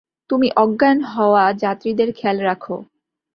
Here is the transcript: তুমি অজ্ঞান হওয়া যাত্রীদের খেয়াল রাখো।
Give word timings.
তুমি 0.29 0.47
অজ্ঞান 0.55 0.97
হওয়া 1.13 1.43
যাত্রীদের 1.63 2.09
খেয়াল 2.13 2.37
রাখো। 2.41 2.75